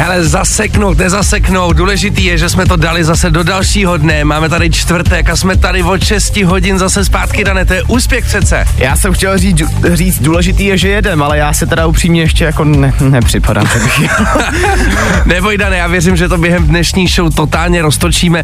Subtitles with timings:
[0.00, 1.76] Hele, zaseknout, nezaseknout.
[1.76, 4.24] Důležitý je, že jsme to dali zase do dalšího dne.
[4.24, 7.64] Máme tady čtvrtek a jsme tady od 6 hodin zase zpátky, Dané.
[7.64, 8.64] To je úspěch přece.
[8.76, 9.62] Já jsem chtěl říct,
[9.92, 13.68] říct, důležitý je, že jedem, ale já se teda upřímně ještě jako ne, nepřipadám.
[15.26, 18.42] Neboj, Dané, já věřím, že to během dnešní show totálně roztočíme.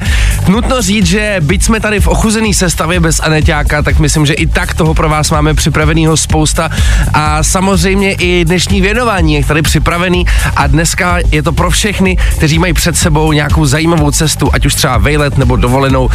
[0.49, 4.47] Nutno říct, že byť jsme tady v ochuzený sestavě bez Aneťáka, tak myslím, že i
[4.47, 6.71] tak toho pro vás máme připravenýho spousta.
[7.15, 12.59] A samozřejmě i dnešní věnování je tady připravený a dneska je to pro všechny, kteří
[12.59, 16.09] mají před sebou nějakou zajímavou cestu, ať už třeba vejlet nebo dovolenou.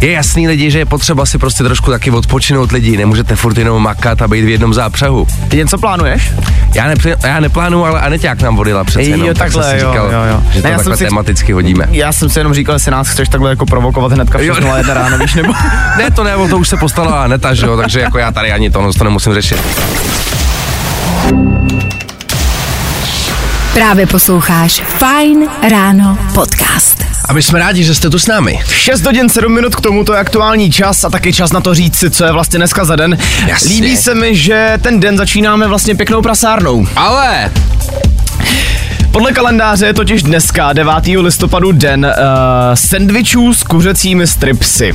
[0.00, 3.82] Je jasný lidi, že je potřeba si prostě trošku taky odpočinout lidi, nemůžete furt jenom
[3.82, 5.26] makat a být v jednom zápřehu.
[5.48, 6.32] Ty něco plánuješ?
[6.74, 9.84] Já, nepři, já neplánuju, ale Aneťák nám vodila přece jenom, Jo, tak jsem takhle, si
[9.84, 10.42] jo, říkal, jo, jo.
[10.52, 11.86] že to Ne, já jsem takhle si- tematicky hodíme.
[11.90, 14.54] Já jsem si jenom říkal, jestli nás chceš takhle jako provokovat hnedka v Jo.
[14.54, 15.52] 6.01 ráno, víš, nebo...
[15.98, 18.70] Ne, to ne, to už se postarala Aneta, že jo, takže jako já tady ani
[18.70, 19.58] to, no, to nemusím řešit.
[23.74, 27.04] Právě posloucháš Fajn ráno podcast.
[27.28, 28.60] A my jsme rádi, že jste tu s námi.
[28.66, 31.74] 6 hodin 7 minut k tomu, to je aktuální čas a taky čas na to
[31.74, 33.18] říct si, co je vlastně dneska za den.
[33.46, 33.74] Jasně.
[33.74, 36.86] Líbí se mi, že ten den začínáme vlastně pěknou prasárnou.
[36.96, 37.52] Ale
[39.14, 40.92] Podle kalendáře je totiž dneska, 9.
[41.20, 44.92] listopadu, den uh, sendvičů s kuřecími stripsy.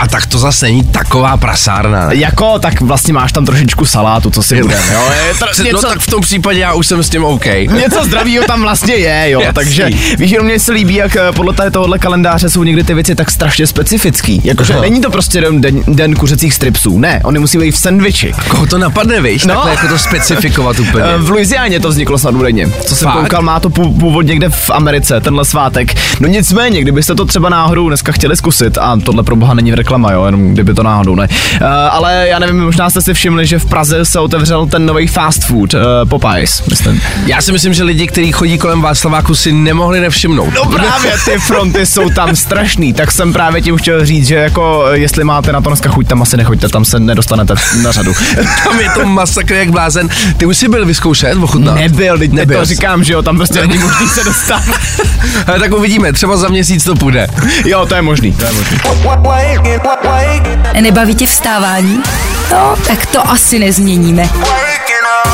[0.00, 2.06] a tak to zase není taková prasárna.
[2.08, 2.14] ne?
[2.16, 5.00] Jako, tak vlastně máš tam trošičku salátu, co si budem, jo?
[5.28, 7.44] Je to, No něco, tak v tom případě já už jsem s tím OK.
[7.70, 9.54] něco zdravýho tam vlastně je, jo, Jasný.
[9.54, 9.88] takže
[10.18, 13.14] víš, jenom mně se líbí, jak eh, podle tady tohohle kalendáře jsou někdy ty věci
[13.14, 14.40] tak strašně specifický.
[14.44, 14.82] Jakože Aha.
[14.82, 18.32] není to prostě jenom den, den kuřecích stripsů, ne, oni musí být v sendviči.
[18.48, 19.44] Koho to napadne, víš?
[19.44, 19.54] No.
[19.54, 19.60] No.
[19.60, 21.04] Takhle jako to specifikovat úplně.
[21.04, 22.68] Eh, V Louisianě to vzniklo snad údajně.
[22.86, 23.24] Co jsem Fakt?
[23.30, 25.94] koukal, má to pů- původ někde v Americe, tenhle svátek.
[26.20, 29.74] No nicméně, kdybyste to třeba náhodou dneska chtěli zkusit, a tohle pro boha není v
[29.74, 31.28] reklama, jo, jenom kdyby to náhodou ne.
[31.60, 35.06] Uh, ale já nevím, možná jste si všimli, že v Praze se otevřel ten nový
[35.06, 37.00] fast food, uh, Popeyes, myslím.
[37.26, 40.54] Já si myslím, že lidi, kteří chodí kolem Václaváku, si nemohli nevšimnout.
[40.54, 44.84] No právě ty fronty jsou tam strašný, tak jsem právě tím chtěl říct, že jako
[44.92, 48.12] eh, jestli máte na to dneska chuť, tam asi nechoďte, tam se nedostanete na řadu.
[48.64, 50.08] Tam je to masakr jak blázen.
[50.36, 51.74] Ty už jsi byl vyzkoušet, ochutnat?
[51.74, 52.74] Nebyl, teď Nebyl to jsi.
[52.74, 54.62] říkám, že jo, tam prostě není možný se dostat.
[55.46, 57.26] Ale tak uvidíme, třeba za měsíc to půjde.
[57.64, 58.78] Jo, to je možný, to je možný.
[60.80, 62.02] Nebaví tě vstávání?
[62.52, 64.28] No, tak to asi nezměníme.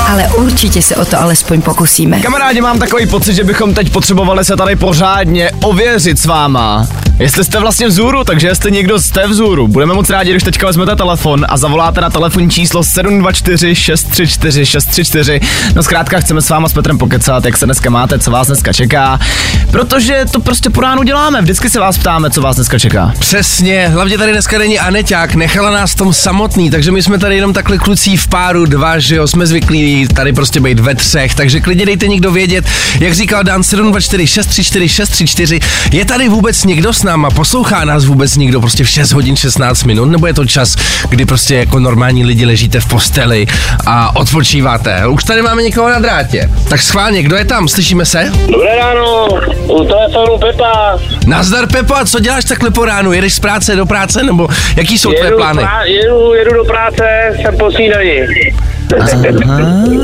[0.08, 2.20] Ale určitě se o to alespoň pokusíme.
[2.20, 6.88] Kamarádi, mám takový pocit, že bychom teď potřebovali se tady pořádně ověřit s váma.
[7.18, 10.96] Jestli jste vlastně vzhůru, takže jestli někdo jste vzhůru, budeme moc rádi, když teďka vezmete
[10.96, 15.40] telefon a zavoláte na telefonní číslo 724 634 634.
[15.74, 18.72] No zkrátka chceme s váma s Petrem pokecat, jak se dneska máte, co vás dneska
[18.72, 19.20] čeká.
[19.70, 23.12] Protože to prostě po ránu děláme, vždycky se vás ptáme, co vás dneska čeká.
[23.18, 27.36] Přesně, hlavně tady dneska není Aneťák, nechala nás v tom samotný, takže my jsme tady
[27.36, 29.81] jenom takhle klucí v páru, dva, že jo, jsme zvyklí
[30.14, 32.64] tady prostě být ve třech, takže klidně dejte někdo vědět,
[33.00, 35.60] jak říkal Dan 724 634 634,
[35.92, 39.84] je tady vůbec někdo s náma, poslouchá nás vůbec někdo prostě v 6 hodin 16
[39.84, 40.76] minut, nebo je to čas,
[41.08, 43.46] kdy prostě jako normální lidi ležíte v posteli
[43.86, 45.06] a odpočíváte.
[45.06, 46.50] Už tady máme někoho na drátě.
[46.68, 48.32] Tak schválně, kdo je tam, slyšíme se?
[48.50, 49.28] Dobré ráno,
[49.68, 50.98] u telefonu Pepa.
[51.26, 53.12] Nazdar Pepa, co děláš takhle po ránu?
[53.12, 55.62] Jedeš z práce do práce, nebo jaký jsou tvé Jedu, plány?
[55.62, 57.04] prá- jedu, jedu do práce,
[57.42, 58.20] jsem po snídani.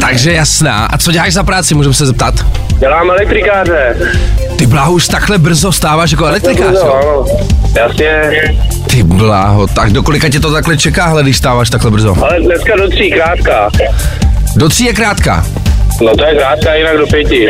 [0.00, 0.86] Takže jasná.
[0.86, 2.34] A co děláš za práci, můžeme se zeptat?
[2.78, 3.96] Dělám elektrikáře.
[4.56, 7.00] Ty bláho, už takhle brzo stáváš jako elektrikář, No, jo?
[7.02, 7.24] ano.
[7.76, 8.30] Jasně,
[8.90, 12.16] Ty bláho, tak do kolika tě to takhle čeká, hle, když stáváš takhle brzo?
[12.24, 13.68] ale dneska do tří krátka.
[14.56, 15.46] Do tří je krátká.
[16.00, 17.46] No to je krátka, jinak do pěti.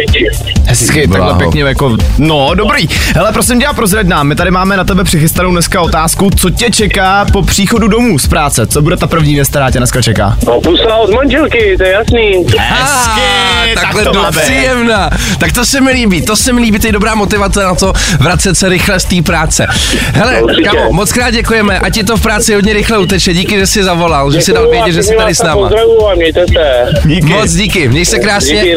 [0.66, 1.38] Hezky, takhle Bláho.
[1.38, 2.88] pěkně jako, no dobrý.
[3.14, 6.50] Hele, prosím tě a prozrať nám, my tady máme na tebe přichystanou dneska otázku, co
[6.50, 10.02] tě čeká po příchodu domů z práce, co bude ta první věc, která tě dneska
[10.02, 10.36] čeká?
[10.46, 12.46] No pusa od manželky, to je jasný.
[12.58, 15.10] Hezky, Ah, takhle tak to příjemná.
[15.38, 17.92] Tak to se mi líbí, to se mi líbí, to je dobrá motivace na to
[18.20, 19.66] vracet se rychle z té práce.
[20.14, 20.68] Hele, Určitě.
[20.68, 23.82] kamo, moc krát děkujeme, ať ti to v práci hodně rychle uteče, díky, že jsi
[23.84, 25.60] zavolal, že jsi dal Děkuju vědět, že jsi tady s náma.
[25.60, 26.86] Pozdravuju a mějte se.
[27.08, 27.26] Díky.
[27.26, 28.54] Moc díky, měj se krásně.
[28.54, 28.76] Díky.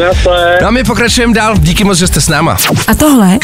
[0.62, 2.56] No a my pokračujeme dál, díky moc, že jste s náma.
[2.86, 3.38] A tohle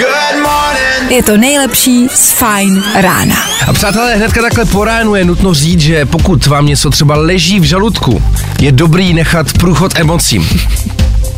[1.08, 3.36] je to nejlepší z Fajn rána.
[3.66, 7.60] A přátelé, hnedka takhle po ránu je nutno říct, že pokud vám něco třeba leží
[7.60, 8.22] v žaludku,
[8.60, 10.48] je dobrý nechat průchod emocím.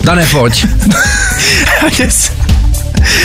[0.05, 0.67] Dane, pojď.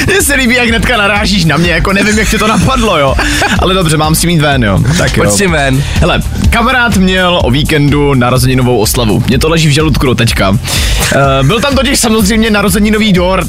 [0.08, 3.16] Mně se- líbí, jak hnedka narážíš na mě, jako nevím, jak tě to napadlo, jo.
[3.60, 4.80] Ale dobře, mám si mít ven, jo.
[4.98, 5.24] Tak jo.
[5.24, 5.84] Pojď si ven.
[5.94, 9.24] Hele, kamarád měl o víkendu narozeninovou oslavu.
[9.28, 10.50] Mně to leží v žaludku do teďka.
[10.50, 10.58] Uh,
[11.48, 13.48] byl tam totiž samozřejmě narozeninový dort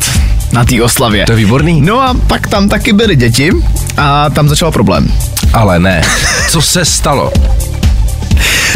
[0.53, 1.27] na té oslavě.
[1.27, 1.81] To je výborný.
[1.81, 3.51] No a pak tam taky byly děti
[3.97, 5.13] a tam začal problém.
[5.53, 6.03] ale ne.
[6.51, 7.33] Co se stalo?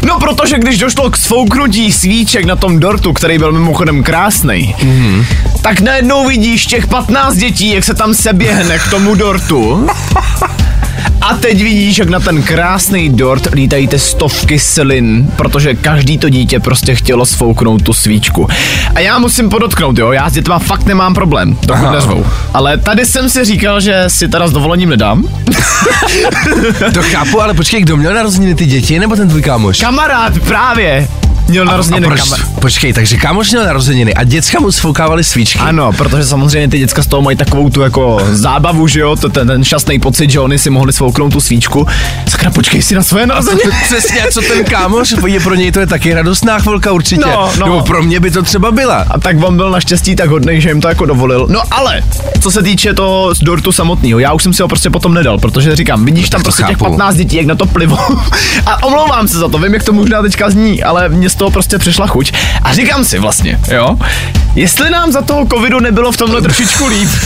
[0.07, 5.25] No, protože když došlo k svouknutí svíček na tom dortu, který byl mimochodem krásný, mm-hmm.
[5.63, 9.87] tak najednou vidíš těch 15 dětí, jak se tam seběhne k tomu dortu.
[11.21, 16.29] A teď vidíš, jak na ten krásný dort lítají ty stovky slin, protože každý to
[16.29, 18.49] dítě prostě chtělo svouknout tu svíčku.
[18.95, 22.27] A já musím podotknout, jo, já s dětma fakt nemám problém, to neřvou.
[22.55, 25.25] Ale tady jsem si říkal, že si teda s dovolením nedám.
[26.95, 29.81] To chápu, ale počkej, kdo měl narozeniny ty děti, nebo ten tvůj kámoš?
[29.81, 31.09] Kamarád, právě.
[31.51, 32.21] Měl narozeniny proč,
[32.61, 35.59] počkej, takže kámoš měl narozeniny a děcka mu sfoukávali svíčky.
[35.59, 39.29] Ano, protože samozřejmě ty děcka z toho mají takovou tu jako zábavu, že jo, to
[39.29, 41.87] ten, ten šťastný pocit, že oni si mohli svouknout tu svíčku.
[42.29, 43.73] Sakra, počkej si na svoje narozeniny.
[43.85, 47.21] Přesně, co ten kámoš, je pro něj to je taky radostná chvilka určitě.
[47.27, 47.67] No, no.
[47.67, 49.07] Nebo pro mě by to třeba byla.
[49.11, 51.47] A tak on byl naštěstí tak hodný, že jim to jako dovolil.
[51.51, 52.03] No ale,
[52.41, 55.39] co se týče toho z dortu samotného, já už jsem si ho prostě potom nedal,
[55.39, 56.85] protože říkám, vidíš tam prostě těch chápu.
[56.85, 57.99] 15 dětí, jak na to plivou.
[58.67, 61.51] a omlouvám se za to, vím, jak to možná teďka zní, ale mě z toho
[61.51, 62.33] prostě přišla chuť.
[62.63, 63.97] A říkám si vlastně, jo,
[64.55, 67.09] jestli nám za toho covidu nebylo v tomhle trošičku líp.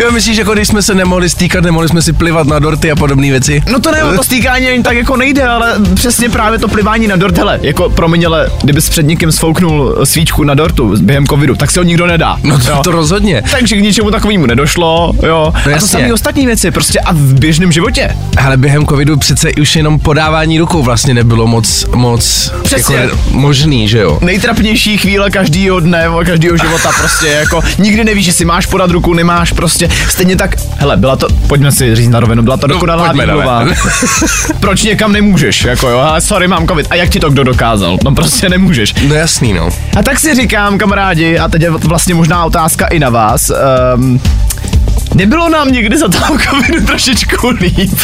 [0.00, 2.96] Jo, myslíš, jako když jsme se nemohli stýkat, nemohli jsme si plivat na dorty a
[2.96, 3.62] podobné věci?
[3.72, 7.16] No to ne, to stýkání ani tak jako nejde, ale přesně právě to plivání na
[7.16, 11.70] dort, hele, jako promiň, ale kdybys před někým sfouknul svíčku na dortu během covidu, tak
[11.70, 12.38] se ho nikdo nedá.
[12.42, 12.80] No to, jo.
[12.84, 13.42] to rozhodně.
[13.50, 15.52] Takže k ničemu takovému nedošlo, jo.
[15.54, 15.88] No a to jasně.
[15.88, 18.16] samé ostatní věci, prostě a v běžném životě.
[18.44, 22.96] Ale během covidu přece už jenom podávání rukou vlastně nebylo moc, moc Přesně.
[22.96, 24.18] jako možný, že jo?
[24.22, 29.52] Nejtrapnější chvíle každého dne, každého života prostě, jako nikdy nevíš, jestli máš podat ruku, nemáš
[29.52, 33.26] prostě, stejně tak, hele, byla to, pojďme si říct na rovinu, byla to dokonalá pojďme,
[33.26, 33.64] výmluva.
[34.60, 37.98] Proč někam nemůžeš, jako jo, ale sorry, mám covid, a jak ti to kdo dokázal,
[38.04, 38.94] no prostě nemůžeš.
[39.08, 39.68] No jasný, no.
[39.98, 43.50] A tak si říkám, kamarádi, a teď je vlastně možná otázka i na vás,
[43.94, 44.20] um,
[45.14, 47.98] nebylo nám někdy za toho covidu trošičku líp?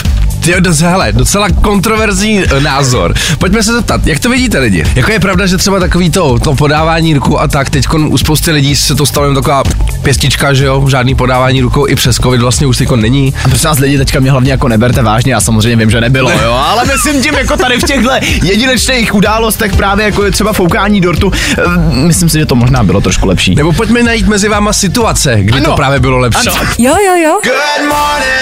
[0.47, 3.15] Ty hele, docela kontroverzní e, názor.
[3.39, 4.85] Pojďme se zeptat, jak to vidíte lidi?
[4.95, 8.51] Jako je pravda, že třeba takový to, to podávání ruku a tak, teď u spousty
[8.51, 9.63] lidí se to stalo jen taková
[10.03, 13.35] pěstička, že jo, žádný podávání rukou i přes covid vlastně už jako není.
[13.45, 16.31] A prosím vás lidi teďka mě hlavně jako neberte vážně, já samozřejmě vím, že nebylo,
[16.31, 18.11] jo, ale myslím tím jako tady v těchto
[18.43, 23.01] jedinečných událostech právě jako je třeba foukání dortu, eh, myslím si, že to možná bylo
[23.01, 23.55] trošku lepší.
[23.55, 25.65] Nebo pojďme najít mezi váma situace, kdy Ano.
[25.71, 26.49] to právě bylo lepší.
[26.49, 26.61] Ano.
[26.79, 27.41] Jo, jo, jo.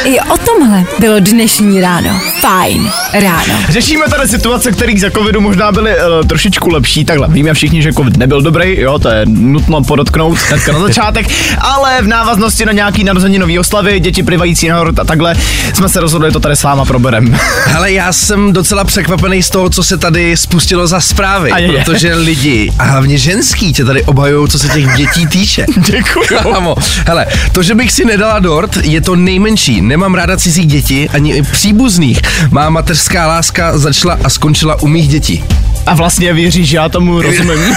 [0.04, 1.93] I o tomhle bylo dnešní ráno.
[2.40, 3.54] Fajn ráno.
[3.68, 7.04] Řešíme tady situace, které za covidu možná byly uh, trošičku lepší.
[7.04, 11.26] Takhle, víme všichni, že covid nebyl dobrý, jo, to je nutno podotknout hnedka na začátek,
[11.58, 15.34] ale v návaznosti na nějaký narozeninový oslavy, děti plivající nahoru a takhle,
[15.74, 17.38] jsme se rozhodli to tady s váma proberem.
[17.64, 21.72] Hele, já jsem docela překvapený z toho, co se tady spustilo za zprávy, A je,
[21.72, 25.66] protože lidi, a hlavně ženský, tě tady obhajují, co se těch dětí týče.
[25.76, 26.26] Děkuju.
[26.52, 26.74] Kámo,
[27.06, 29.80] hele, to, že bych si nedala dort, je to nejmenší.
[29.80, 31.42] Nemám ráda cizí děti, ani
[31.84, 32.20] příbuzných.
[32.50, 35.44] Má mateřská láska začala a skončila u mých dětí.
[35.86, 37.74] A vlastně věříš, že já tomu rozumím.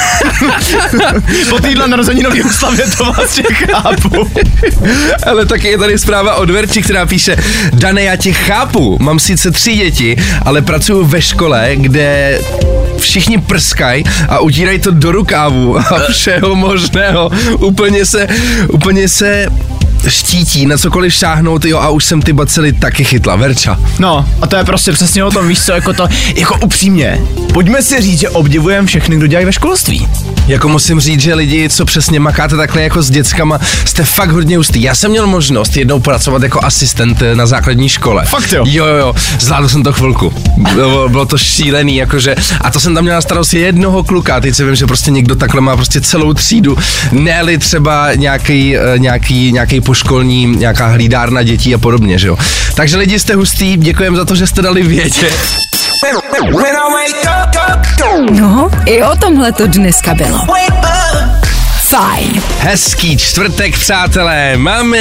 [1.49, 4.29] po téhle narozeninové oslavě to vlastně chápu.
[5.25, 7.35] Ale taky je tady zpráva od Verči, která píše
[7.73, 12.39] Dane, já tě chápu, mám sice tři děti, ale pracuji ve škole, kde
[12.97, 17.31] všichni prskají a utírají to do rukávu a všeho možného.
[17.59, 18.27] Úplně se,
[18.67, 19.47] úplně se
[20.07, 23.79] štítí, na cokoliv šáhnout, jo, a už jsem ty bacily taky chytla, Verča.
[23.99, 27.21] No, a to je prostě přesně o tom, víš co, jako to, jako upřímně.
[27.53, 30.07] Pojďme si říct, že obdivujeme všechny, kdo dělají ve školství.
[30.47, 34.59] Jako musím říct, že lidi, co přesně makáte takhle jako s dětskama, jste fakt hodně
[34.59, 34.81] ústý.
[34.81, 38.25] Já jsem měl možnost jednou pracovat jako asistent eh, na základní škole.
[38.25, 38.65] Fakt jo?
[38.67, 40.33] Jo, jo, zvládl jsem to chvilku.
[40.73, 44.55] Bylo, bylo to šílený, jakože, a to jsem tam měl na starost jednoho kluka, teď
[44.55, 46.77] si vím, že prostě někdo takhle má prostě celou třídu,
[47.11, 52.37] ne třeba nějaký, eh, nějaký, nějaký poškolní, nějaká hlídárna dětí a podobně, že jo.
[52.75, 55.35] Takže lidi jste hustý, děkujem za to, že jste dali vědět.
[58.31, 60.39] No, i o tomhle to dneska bylo.
[61.81, 62.41] Fajn.
[62.59, 64.57] Hezký čtvrtek, přátelé.
[64.57, 64.97] Máme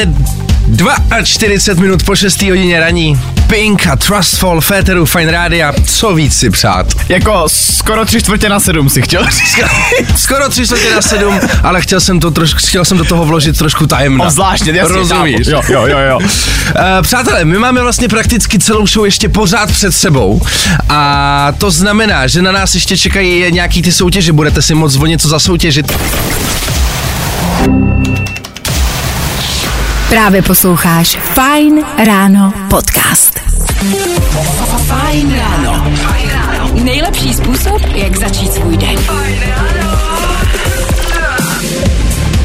[1.24, 2.42] 42 minut po 6.
[2.42, 3.20] hodině raní.
[3.46, 5.72] Pink a Trustful, Féteru, Fine Rádia.
[5.86, 6.86] Co víc si přát?
[7.08, 9.56] Jako skoro tři čtvrtě na sedm si chtěl říct.
[10.16, 13.58] Skoro 3 čtvrtě na 7, ale chtěl jsem, to trošku, chtěl jsem do toho vložit
[13.58, 14.24] trošku tajemna.
[14.24, 15.46] Obzvláště, jasně, Rozumíš?
[15.46, 16.18] Jo, jo, jo, jo.
[16.18, 20.42] Uh, přátelé, my máme vlastně prakticky celou show ještě pořád před sebou
[20.88, 25.06] a to znamená, že na nás ještě čekají nějaký ty soutěže, budete si moc o
[25.06, 25.92] něco zasoutěžit.
[30.08, 33.40] Právě posloucháš Fajn ráno podcast.
[34.86, 35.92] Fajn ráno.
[36.84, 38.96] Nejlepší způsob, jak začít svůj den.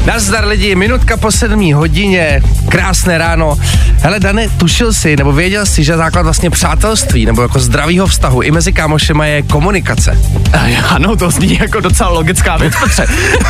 [0.06, 3.58] Nazdar lidi, minutka po sedmí hodině, krásné ráno.
[3.98, 8.42] Hele, Dane, tušil jsi, nebo věděl jsi, že základ vlastně přátelství, nebo jako zdravýho vztahu
[8.42, 10.18] i mezi kámošema je komunikace.
[10.52, 13.06] Eh, Ano, to zní jako docela logická věc, Petře.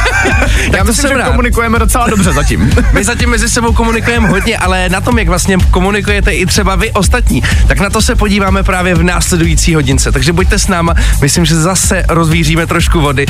[0.72, 1.30] Já to myslím, jsem že rád.
[1.30, 2.72] komunikujeme docela dobře zatím.
[2.92, 6.90] My zatím mezi sebou komunikujeme hodně, ale na tom, jak vlastně komunikujete i třeba vy
[6.90, 10.12] ostatní, tak na to se podíváme právě v následující hodince.
[10.12, 13.26] Takže buďte s náma, myslím, že zase rozvíříme trošku vody.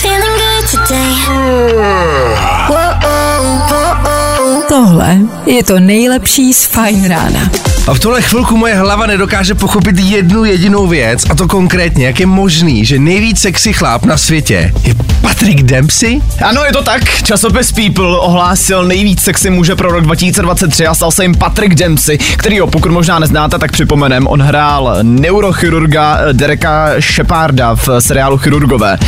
[0.00, 1.20] Feeling good today.
[4.68, 7.50] Tohle je to nejlepší z Fajn rána.
[7.86, 12.20] A v tuhle chvilku moje hlava nedokáže pochopit jednu jedinou věc, a to konkrétně, jak
[12.20, 16.20] je možný, že nejvíc sexy chlap na světě je Patrick Dempsey?
[16.44, 17.22] Ano, je to tak.
[17.22, 22.18] Časopis People ohlásil nejvíc sexy muže pro rok 2023 a stal se jim Patrick Dempsey,
[22.18, 24.26] který ho pokud možná neznáte, tak připomenem.
[24.26, 28.98] On hrál neurochirurga eh, Dereka Sheparda v seriálu Chirurgové.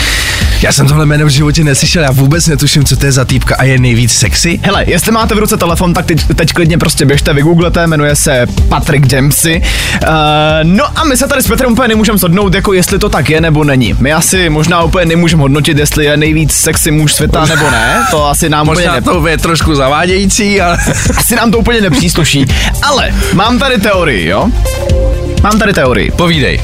[0.62, 3.56] Já jsem tohle jméno v životě neslyšel, já vůbec netuším, co to je za týpka
[3.56, 4.60] a je nejvíc sexy.
[4.62, 8.46] Hele, jestli máte v ruce telefon, tak teď, teď klidně prostě běžte, vygooglete, jmenuje se
[8.68, 9.62] Patrick Dempsey.
[10.02, 10.08] Uh,
[10.62, 13.40] no a my se tady s Petrem úplně nemůžeme shodnout, jako jestli to tak je
[13.40, 13.94] nebo není.
[13.98, 18.06] My asi možná úplně nemůžeme hodnotit, jestli je nejvíc sexy muž světa nebo ne.
[18.10, 20.78] To asi nám úplně Možná ne, to je trošku zavádějící, ale...
[21.16, 22.46] asi nám to úplně nepřísluší.
[22.82, 24.48] Ale mám tady teorii, jo?
[25.42, 26.10] Mám tady teorii.
[26.10, 26.60] Povídej.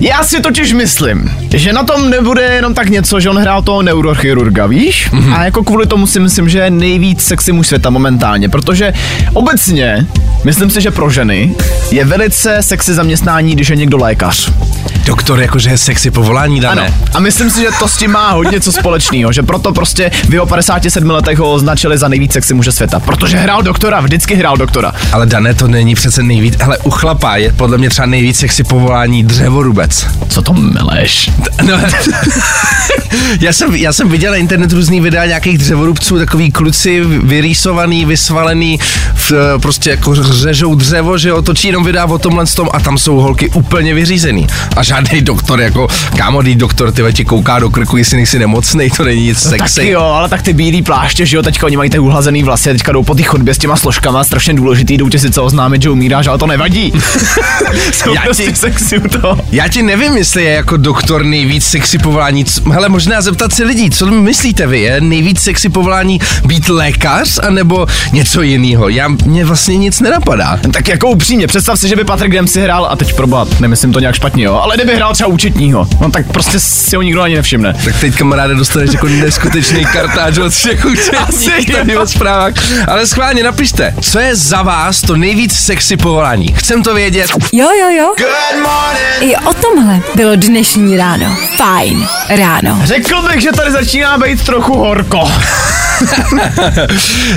[0.00, 3.82] Já si totiž myslím, že na tom nebude jenom tak něco, že on hrál toho
[3.82, 5.10] neurochirurga, víš?
[5.12, 5.34] Mm-hmm.
[5.36, 8.92] A jako kvůli tomu si myslím, že je nejvíc sexy muž světa momentálně, protože
[9.32, 10.06] obecně
[10.44, 11.54] myslím si, že pro ženy
[11.90, 14.50] je velice sexy zaměstnání, když je někdo lékař.
[15.06, 16.74] Doktor jakože je sexy povolání, Ano.
[16.74, 16.94] dané.
[17.14, 20.32] A myslím si, že to s tím má hodně co společného, že proto prostě v
[20.34, 24.56] jeho 57 letech ho označili za nejvíc sexy muže světa, protože hrál doktora, vždycky hrál
[24.56, 24.92] doktora.
[25.12, 28.64] Ale dané to není přece nejvíc, hele u chlapa je podle mě třeba nejvíc sexy
[28.64, 30.06] povolání dřevorubec.
[30.28, 31.30] Co to meleš?
[31.62, 31.80] No,
[33.40, 38.78] já, jsem, já jsem viděl na internetu různý videa nějakých dřevorubců, takový kluci vyrýsovaný, vysvalený,
[39.14, 42.98] v, prostě jako řežou dřevo, že jo, točí jenom videa o tomhle tom a tam
[42.98, 44.46] jsou holky úplně vyřízený.
[44.76, 49.04] A žádný doktor, jako kámodý doktor, ty ti kouká do krku, jestli nejsi nemocnej, to
[49.04, 49.88] není nic Taky sexy.
[49.88, 52.92] jo, ale tak ty bílý pláště, že jo, teďka oni mají ty uhlazený vlasy, teďka
[52.92, 56.26] jdou po té chodbě s těma složkama, strašně důležitý, jdou tě sice oznámit, že umíráš,
[56.26, 56.92] ale to nevadí.
[58.14, 59.40] Já prostě ti- sexy u toho.
[59.52, 62.44] Já ti nevím, jestli je jako doktor nejvíc sexy povolání.
[62.72, 64.80] Hele, možná zeptat se lidí, co myslíte vy?
[64.80, 68.88] Je nejvíc sexy povolání být lékař anebo něco jiného?
[68.88, 70.58] Já, mě vlastně nic nenapadá.
[70.72, 74.00] Tak jako upřímně, představ si, že by Patrick Dempsey hrál, a teď probat, nemyslím to
[74.00, 77.34] nějak špatně, jo, ale kdyby hrál třeba účetního, no tak prostě si ho nikdo ani
[77.34, 77.74] nevšimne.
[77.84, 80.86] Tak teď kamaráde dostaneš jako neskutečný kartáč od všech
[81.28, 82.52] Asi účetních tady od zprávách.
[82.88, 86.48] Ale schválně napište, co je za vás to nejvíc sexy povolání?
[86.54, 87.30] Chcem to vědět.
[87.52, 88.14] Jo, jo, jo.
[89.20, 91.15] I o tomhle bylo dnešní ráno.
[91.56, 92.80] Fajn ráno.
[92.84, 95.32] Řekl bych, že tady začíná být trochu horko.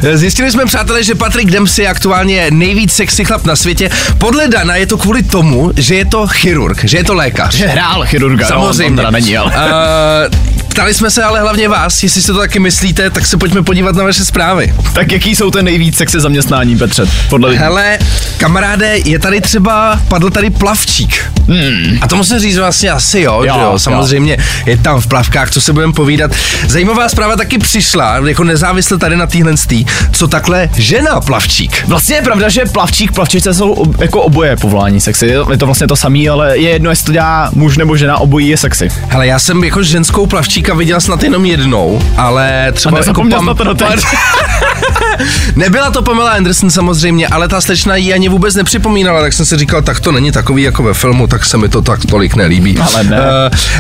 [0.14, 3.90] Zjistili jsme, přátelé, že Patrick Dempsey je aktuálně nejvíc sexy chlap na světě.
[4.18, 7.56] Podle Dana je to kvůli tomu, že je to chirurg, že je to lékař.
[7.56, 8.84] Že hrál chirurga, Samozřejmě.
[8.84, 9.52] No, on teda není, ale.
[9.52, 13.64] Uh, ptali jsme se ale hlavně vás, jestli si to taky myslíte, tak se pojďme
[13.64, 14.74] podívat na vaše zprávy.
[14.94, 17.60] tak jaký jsou ty nejvíc sexy zaměstnání, Petře, podle lidí?
[17.62, 18.00] Hele,
[18.38, 21.32] kamaráde, je tady třeba, padl tady plavčík.
[21.48, 21.98] Hmm.
[22.02, 23.70] A to musím říct vlastně asi jo, Jo, jo, že jo.
[23.72, 26.32] jo, samozřejmě je tam v plavkách, co se budeme povídat.
[26.68, 31.84] Zajímavá zpráva taky přišla, jako nezávisle tady na téhle stý, co takhle žena plavčík.
[31.88, 35.26] Vlastně je pravda, že plavčík, plavčice jsou ob, jako oboje povolání sexy.
[35.52, 38.48] Je to- vlastně to samé, ale je jedno, jestli to dělá muž nebo žena, obojí
[38.48, 38.90] je sexy.
[39.10, 43.46] Hele, já jsem jako ženskou plavčíka viděl snad jenom jednou, ale třeba A jako jsi
[43.46, 43.90] na to doteď.
[45.56, 49.58] Nebyla to Pamela Anderson samozřejmě, ale ta slečna jí ani vůbec nepřipomínala, tak jsem si
[49.58, 52.78] říkal, tak to není takový jako ve filmu, tak se mi to tak tolik nelíbí.
[52.78, 53.18] Ale ne.
[53.20, 53.26] Uh,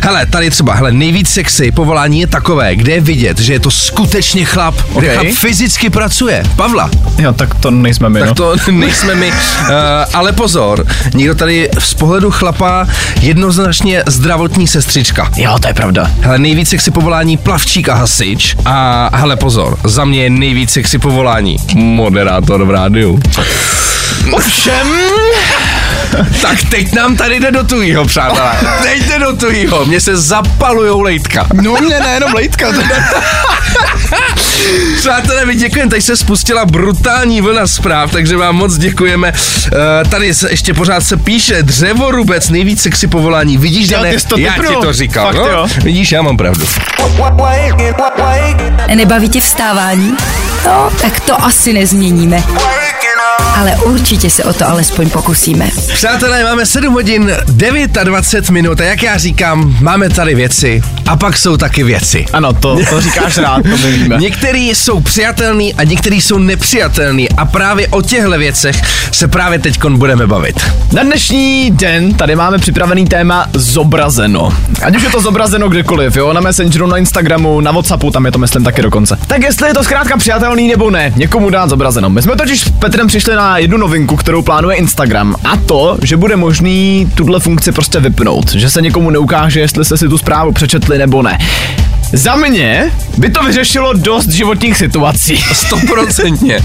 [0.04, 3.72] hele, tady třeba, hele, nejvíc sexy povolání je takové, kde je vidět, že je to
[3.72, 5.22] skutečně chlap, kde Ok.
[5.22, 6.44] chlap fyzicky pracuje.
[6.56, 8.36] Pavla, Jo, tak to nejsme my, tak no.
[8.36, 9.28] to nejsme my.
[9.28, 9.36] Uh,
[10.14, 12.88] ale pozor, někdo tady z pohledu chlapa
[13.22, 15.30] jednoznačně zdravotní sestřička.
[15.36, 16.12] Jo, to je pravda.
[16.22, 18.56] Hele, nejvíc sexy povolání plavčík a hasič.
[18.66, 21.29] A hele, pozor, za mě je nejvíc sexy povolání
[21.76, 23.20] moderátor v rádiu.
[24.32, 24.88] Ovšem,
[26.42, 28.52] Tak teď nám tady jde do tujího, přátelé.
[28.82, 29.86] Teď jde do tujího.
[29.86, 31.48] Mně se zapalujou lejtka.
[31.54, 32.72] no mě nejenom lejtka.
[32.72, 32.82] To...
[34.98, 39.32] Přátelé, my děkujeme, tady se spustila brutální vlna zpráv, takže vám moc děkujeme.
[39.32, 43.58] Uh, tady se ještě pořád se píše dřevorubec, nejvíc sexy povolání.
[43.58, 45.26] Vidíš, Dane, ty jsi to já ti to říkal.
[45.26, 45.48] Fakt no?
[45.48, 45.68] jo.
[45.84, 46.66] Vidíš, já mám pravdu.
[48.96, 50.18] Nebaví tě vstávání?
[50.66, 52.44] No, tak to asi nezměníme.
[53.56, 55.70] Ale určitě se o to alespoň pokusíme.
[55.94, 57.32] Přátelé, máme 7 hodin
[58.04, 62.26] 29 minut a jak já říkám, máme tady věci a pak jsou taky věci.
[62.34, 64.18] Ano, to, to říkáš rád, to my víme.
[64.20, 68.82] Některý jsou přijatelný a některý jsou nepřijatelný a právě o těchto věcech
[69.12, 70.72] se právě teď budeme bavit.
[70.94, 74.54] Na dnešní den tady máme připravený téma zobrazeno.
[74.82, 78.32] Ať už je to zobrazeno kdekoliv, jo, na Messengeru, na Instagramu, na Whatsappu, tam je
[78.32, 79.18] to myslím taky dokonce.
[79.28, 82.10] Tak jestli je to zkrátka přijatelný nebo ne, někomu dát zobrazeno.
[82.10, 86.18] My jsme totiž s Petrem přišli na jednu novinku, kterou plánuje Instagram a to, že
[86.18, 90.52] bude možný tuhle funkci prostě vypnout, že se někomu neukáže, jestli jste si tu zprávu
[90.52, 91.38] přečetli nebo ne.
[92.14, 95.44] Za mě by to vyřešilo dost životních situací.
[95.54, 96.60] Stoprocentně.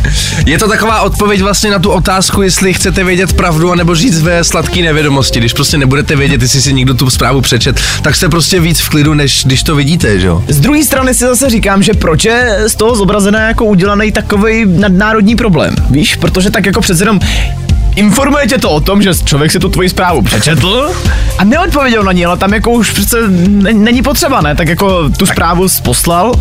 [0.46, 4.44] Je to taková odpověď vlastně na tu otázku, jestli chcete vědět pravdu anebo žít ve
[4.44, 5.38] sladké nevědomosti.
[5.38, 8.88] Když prostě nebudete vědět, jestli si někdo tu zprávu přečet, tak jste prostě víc v
[8.88, 10.44] klidu, než když to vidíte, že jo?
[10.48, 14.64] Z druhé strany si zase říkám, že proč je z toho zobrazené jako udělaný takový
[14.66, 15.74] nadnárodní problém.
[15.90, 17.20] Víš, protože tak jako přece jenom
[17.96, 20.90] Informuje tě to o tom, že člověk si tu tvoji zprávu přečetl
[21.38, 23.16] a neodpověděl na ní, ale tam jako už přece
[23.72, 24.54] není potřeba, ne?
[24.54, 26.32] Tak jako tu zprávu poslal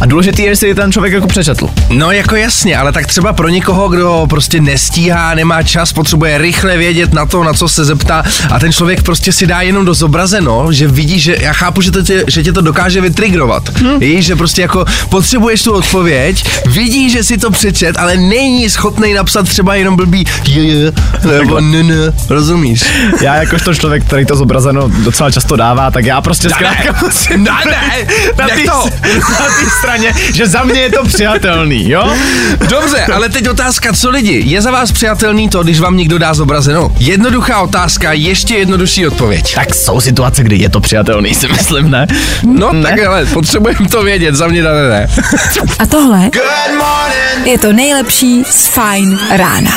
[0.00, 1.70] a důležitý je, jestli ji ten člověk jako přečetl.
[1.90, 6.76] No jako jasně, ale tak třeba pro někoho, kdo prostě nestíhá, nemá čas, potřebuje rychle
[6.76, 9.94] vědět na to, na co se zeptá a ten člověk prostě si dá jenom do
[9.94, 13.78] zobrazeno, že vidí, že já chápu, že, to tě, že tě to dokáže vytrigrovat.
[13.78, 13.98] Hmm.
[13.98, 19.14] Víš, že prostě jako potřebuješ tu odpověď, vidí, že si to přečet, ale není schopný
[19.14, 20.92] napsat třeba jenom blbý je, je,
[21.38, 22.84] nebo n, rozumíš?
[23.20, 27.52] Já jakožto člověk, který to zobrazeno docela často dává, tak já prostě zkrátka musím Ne,
[27.66, 28.06] ne,
[28.38, 28.84] na jak té to?
[29.88, 32.12] Straně, že za mě je to přijatelný, jo?
[32.68, 34.42] Dobře, ale teď otázka, co lidi?
[34.46, 36.92] Je za vás přijatelný to, když vám někdo dá zobrazeno?
[36.98, 39.54] Jednoduchá otázka, ještě jednodušší odpověď.
[39.54, 42.06] Tak jsou situace, kdy je to přijatelný, si myslím, ne?
[42.42, 42.82] No Ne?
[42.82, 45.08] tak ale potřebujeme to vědět, za mě ne, ne.
[45.78, 46.30] A tohle
[47.44, 49.70] je to nejlepší z Fine rána.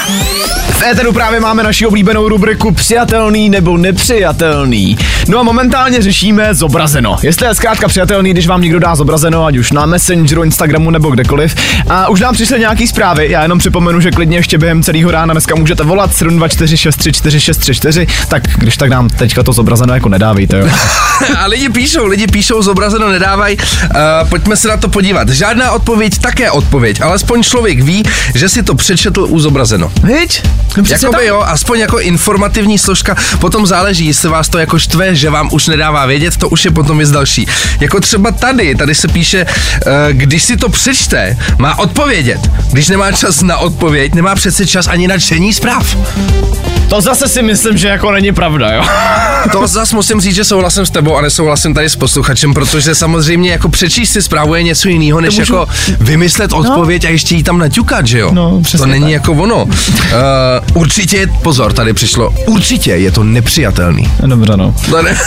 [0.71, 4.97] V éteru právě máme naši oblíbenou rubriku přijatelný nebo nepřijatelný.
[5.27, 7.17] No a momentálně řešíme zobrazeno.
[7.21, 11.09] Jestli je zkrátka přijatelný, když vám někdo dá zobrazeno, ať už na Messengeru, Instagramu nebo
[11.09, 11.55] kdekoliv.
[11.89, 15.33] A už nám přišly nějaký zprávy, já jenom připomenu, že klidně ještě během celého rána
[15.33, 20.67] dneska můžete volat 724634634, tak když tak nám teďka to zobrazeno jako nedávejte, jo.
[21.37, 23.55] A lidi píšou, lidi píšou, zobrazeno nedávaj.
[23.55, 25.29] Uh, pojďme se na to podívat.
[25.29, 27.01] Žádná odpověď, také odpověď.
[27.01, 28.03] Alespoň člověk ví,
[28.35, 29.91] že si to přečetl u zobrazeno.
[30.03, 30.41] Viď?
[30.77, 35.29] No Jakoby jo, aspoň jako informativní složka, potom záleží, jestli vás to jako štve, že
[35.29, 37.47] vám už nedává vědět, to už je potom věc další.
[37.79, 42.39] Jako třeba tady, tady se píše, uh, když si to přečte, má odpovědět.
[42.71, 45.95] Když nemá čas na odpověď, nemá přece čas ani na čtení zpráv.
[46.89, 48.83] To zase si myslím, že jako není pravda, jo.
[49.51, 53.51] To zase musím říct, že souhlasím s tebou a nesouhlasím tady s posluchačem, protože samozřejmě
[53.51, 55.67] jako přečíst si zprávu je něco jiného, než můžu- jako
[55.99, 58.31] vymyslet odpověď a ještě ji tam naťukat, že jo?
[58.33, 59.11] No, to není tak.
[59.11, 59.63] jako ono.
[59.63, 59.71] Uh,
[60.73, 64.11] určitě, je- pozor, tady přišlo, určitě je to nepřijatelný.
[64.25, 64.75] Dobře, no.
[64.89, 65.17] To ne,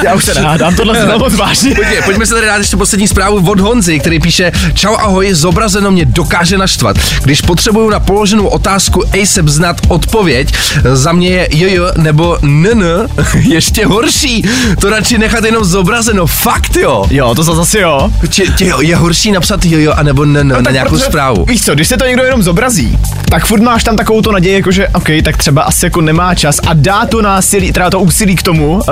[0.04, 1.74] Já už se nehádám, tohle se moc vážně.
[1.74, 5.90] Pojďme, pojďme se tady dát ještě poslední zprávu od Honzy, který píše Čau ahoj, zobrazeno
[5.90, 6.96] mě dokáže naštvat.
[7.22, 10.54] Když potřebuju na položenou otázku ASAP znát odpověď,
[10.92, 12.84] za mě je jojo nebo nn
[13.34, 14.44] ještě horší.
[14.80, 16.26] To radši nechat jenom zobrazeno.
[16.26, 17.04] Fakt jo.
[17.10, 18.10] Jo, to zase jo.
[18.28, 21.44] Tě, tě, je horší napsat jojo anebo nn no, na nějakou protože- zprávu.
[21.44, 22.98] Víš co, když se to někdo jenom zobrazí,
[23.30, 26.34] tak furt máš tam takovou to naději, jako že OK, tak třeba asi jako nemá
[26.34, 28.82] čas a dá to násilí, teda to úsilí k tomu, uh,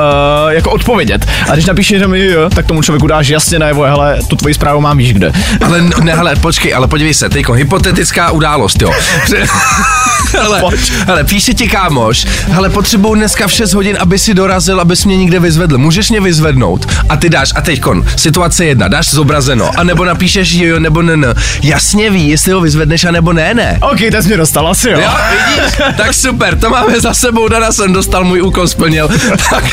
[0.49, 1.26] jako odpovědět.
[1.50, 4.54] A když napíšeš jenom jo, jo, tak tomu člověku dáš jasně najevo, hele, tu tvoji
[4.54, 5.32] zprávu mám víš kde.
[5.64, 8.92] Ale ne, hele, počkej, ale podívej se, teďko, hypotetická událost, jo.
[10.32, 10.92] hele, Pojď.
[11.06, 15.16] hele, píše ti kámoš, hele, potřebuju dneska v 6 hodin, aby si dorazil, abys mě
[15.16, 15.78] někde vyzvedl.
[15.78, 16.88] Můžeš mě vyzvednout?
[17.08, 21.02] A ty dáš, a teďkon, situace jedna, dáš zobrazeno, a nebo napíšeš jo, jo, nebo
[21.02, 21.28] ne, ne.
[21.62, 23.78] Jasně ví, jestli ho vyzvedneš, a nebo ne, ne.
[23.80, 25.00] OK, jsi mě dostal asi jo.
[25.00, 25.74] Jo, vidíš?
[25.96, 29.08] Tak super, to máme za sebou, Dana jsem dostal, můj úkol splnil.
[29.50, 29.64] Tak,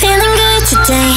[0.00, 1.12] Feeling good today.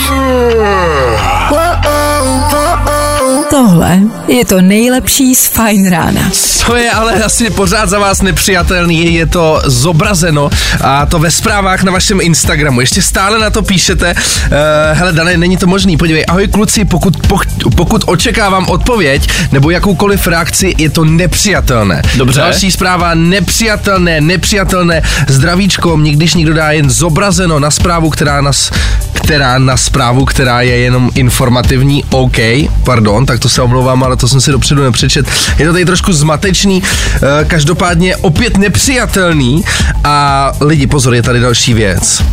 [1.50, 3.13] Whoa,
[3.50, 6.22] Tohle je to nejlepší z Fine rána.
[6.32, 10.50] Co je ale asi pořád za vás nepřijatelný, je to zobrazeno
[10.82, 12.80] a to ve zprávách na vašem Instagramu.
[12.80, 14.52] Ještě stále na to píšete, uh,
[14.92, 17.42] hele Dane, není to možný, podívej, ahoj kluci, pokud, poch,
[17.76, 22.02] pokud očekávám odpověď nebo jakoukoliv reakci, je to nepřijatelné.
[22.16, 22.40] Dobře.
[22.40, 28.72] Další zpráva, nepřijatelné, nepřijatelné, zdravíčko, mě když někdo dá jen zobrazeno na zprávu, která nás
[29.14, 32.38] která na zprávu, která je jenom informativní, OK,
[32.84, 35.26] pardon, tak to se omlouvám, ale to jsem si dopředu nepřečet.
[35.58, 36.84] Je to tady trošku zmatečný,
[37.16, 39.64] eh, každopádně opět nepřijatelný
[40.04, 42.24] a lidi, pozor, je tady další věc.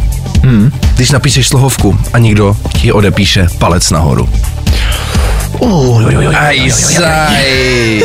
[0.44, 0.72] Hmm.
[0.96, 4.28] Když napíšeš slohovku a někdo ti odepíše palec nahoru.
[6.38, 8.02] Aj, zaj.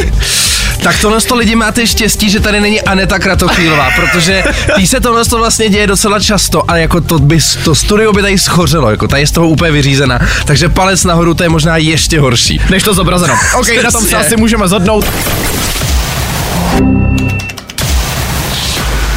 [0.84, 4.44] Tak tohle to lidi máte štěstí, že tady není Aneta Kratochvílová, protože
[4.76, 8.22] tý se tohle to vlastně děje docela často a jako to, by, to studio by
[8.22, 10.20] tady schořelo, jako tady je z toho úplně vyřízena.
[10.46, 12.62] Takže palec nahoru to je možná ještě horší.
[12.70, 13.34] Než to zobrazeno.
[13.60, 15.06] OK, na tom se asi můžeme zhodnout.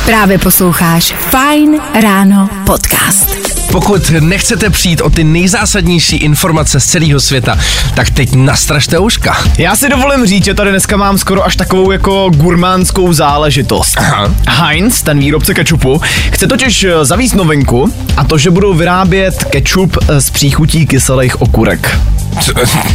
[0.07, 3.48] Právě posloucháš Fine Ráno podcast.
[3.73, 7.59] Pokud nechcete přijít o ty nejzásadnější informace z celého světa,
[7.95, 9.37] tak teď nastražte uška.
[9.59, 13.95] Já si dovolím říct, že tady dneska mám skoro až takovou jako gurmánskou záležitost.
[13.99, 14.35] Aha.
[14.49, 16.01] Heinz, ten výrobce kečupu,
[16.31, 21.43] chce totiž eh, zavíst novinku a to, že budou vyrábět kečup eh, z příchutí kyselých
[21.43, 21.99] okurek.
[22.41, 22.53] Co,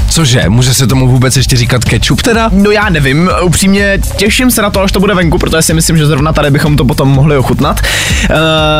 [0.09, 2.49] cože, může se tomu vůbec ještě říkat ketchup teda?
[2.53, 5.97] No já nevím, upřímně těším se na to, až to bude venku, protože si myslím,
[5.97, 7.79] že zrovna tady bychom to potom mohli ochutnat.
[7.79, 8.35] Uh,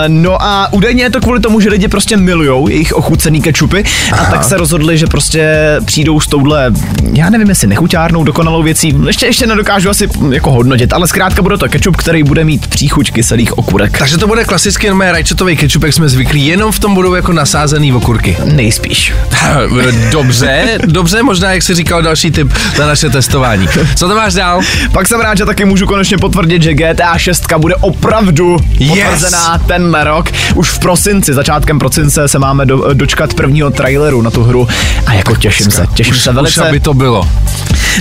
[0.08, 4.26] no a údajně je to kvůli tomu, že lidi prostě milujou jejich ochucený kečupy a
[4.26, 6.72] tak se rozhodli, že prostě přijdou s touhle,
[7.14, 11.58] já nevím, jestli nechuťárnou dokonalou věcí, ještě, ještě nedokážu asi jako hodnotit, ale zkrátka bude
[11.58, 13.98] to kečup, který bude mít příchuť kyselých okurek.
[13.98, 17.34] Takže to bude klasický normální rajčatový ketchup, jak jsme zvyklí, jenom v tom budou jako
[17.34, 18.38] nasázený okurky.
[18.44, 19.14] Nejspíš.
[20.12, 20.53] Dobře,
[20.86, 23.68] dobře, možná jak jsi říkal další tip na naše testování.
[23.96, 24.60] Co to máš dál?
[24.94, 29.00] Pak jsem rád, že taky můžu konečně potvrdit, že GTA 6 bude opravdu Yes!
[29.10, 30.30] potvrzená tenhle rok.
[30.56, 34.68] Už v prosinci, začátkem prosince se máme do, dočkat prvního traileru na tu hru
[35.08, 36.68] a jako těším se, těším se Už velice.
[36.70, 37.30] aby to bylo.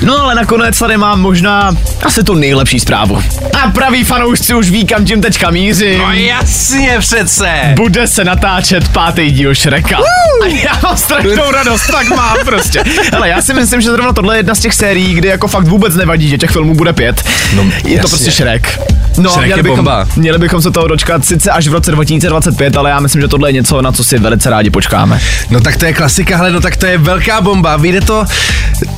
[0.02, 3.22] No ale nakonec tady mám možná asi tu nejlepší zprávu.
[3.62, 5.98] A praví fanoušci už ví, kam tím teďka mířím.
[5.98, 7.48] No jasně přece.
[7.76, 9.96] Bude se natáčet pátý díl Šreka.
[10.42, 12.84] A já mám strašnou radost, tak mám prostě.
[13.12, 15.64] Ale já si myslím, že zrovna tohle je jedna z těch sérií, kdy jako fakt
[15.64, 17.22] vůbec nevadí, že těch filmů bude pět.
[17.56, 18.08] No, je to jasně.
[18.08, 18.80] prostě Šrek.
[19.18, 20.08] No, Shrek měli bychom, bomba.
[20.16, 23.48] měli bychom se toho dočkat sice až v roce 2025, ale já myslím, že tohle
[23.48, 25.20] je něco, na co si velice rádi počkáme.
[25.50, 27.76] No tak to je klasika, hele, no tak to je velká bomba.
[27.76, 28.24] Vyjde to,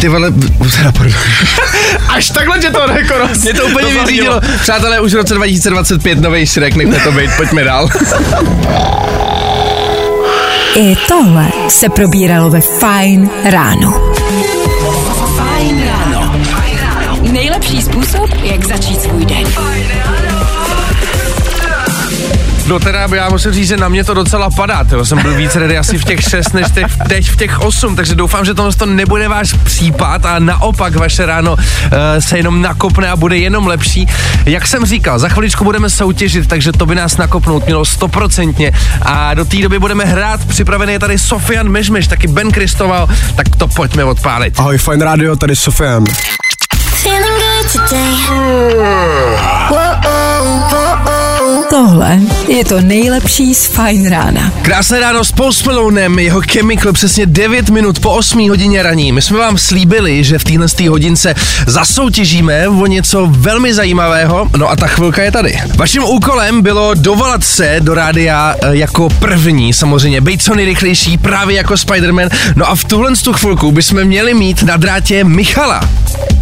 [0.01, 0.33] ty vole,
[0.77, 1.15] teda pardon.
[2.09, 3.43] Až takhle tě to jako roz...
[3.43, 4.07] Mě to úplně rozladilo.
[4.07, 4.41] vyřídilo.
[4.61, 7.89] Přátelé, už v roce 2025 nový Shrek, nechte to být, pojďme dál.
[10.77, 14.13] I tohle se probíralo ve Fine ráno.
[15.37, 16.33] Fine ráno.
[17.33, 18.31] Nejlepší způsob,
[22.67, 24.85] No teda já musím říct, že na mě to docela padá.
[24.85, 25.05] Tyjo.
[25.05, 28.15] Jsem byl víc ready asi v těch 6 než teď, teď v těch 8, takže
[28.15, 31.61] doufám, že tohle to nebude váš případ a naopak vaše ráno uh,
[32.19, 34.07] se jenom nakopne a bude jenom lepší.
[34.47, 38.73] Jak jsem říkal, za chviličku budeme soutěžit, takže to by nás nakopnout mělo stoprocentně
[39.03, 40.45] a do té doby budeme hrát.
[40.45, 44.55] Připravený je tady Sofian Mežmeš, taky Ben Kristoval, tak to pojďme odpálit.
[44.59, 46.05] Ahoj, fajn rádio, tady Sofian.
[47.05, 48.15] Feeling good today.
[49.69, 51.14] Whoa, whoa,
[51.75, 54.53] Tohle je to nejlepší z Fine rána.
[54.63, 59.13] Krásné ráno s Malonem, jeho Chemical přesně 9 minut po 8 hodině raní.
[59.13, 61.35] My jsme vám slíbili, že v téhle hodince
[61.67, 65.59] zasoutěžíme o něco velmi zajímavého, no a ta chvilka je tady.
[65.77, 71.57] Vaším úkolem bylo dovolat se do rádia eh, jako první, samozřejmě, být co nejrychlejší, právě
[71.57, 72.31] jako Spider-Man.
[72.57, 75.89] No a v tuhle tu chvilku bychom měli mít na drátě Michala.